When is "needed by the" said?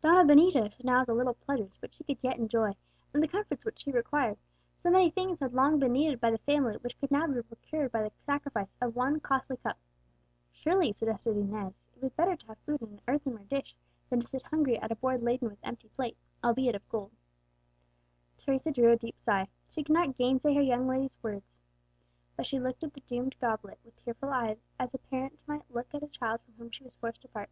5.92-6.38